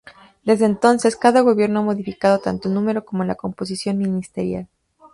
[0.45, 4.67] Desde entonces, cada gobierno ha modificado tanto el número como la composición ministerial.